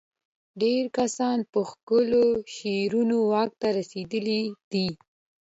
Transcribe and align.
ډېری 0.59 0.85
کسان 0.97 1.37
په 1.51 1.59
ښکلو 1.69 2.23
شعارونو 2.53 3.17
واک 3.31 3.51
ته 3.61 3.67
رسېدلي 3.77 4.41
دي. 4.71 4.89